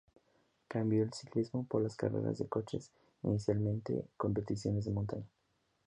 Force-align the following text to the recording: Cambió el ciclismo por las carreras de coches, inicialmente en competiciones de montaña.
Cambió 0.67 1.03
el 1.03 1.13
ciclismo 1.13 1.63
por 1.67 1.83
las 1.83 1.95
carreras 1.95 2.39
de 2.39 2.47
coches, 2.47 2.89
inicialmente 3.21 3.93
en 3.93 4.03
competiciones 4.17 4.85
de 4.85 4.91
montaña. 4.93 5.27